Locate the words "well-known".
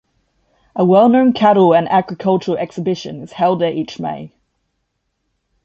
0.83-1.31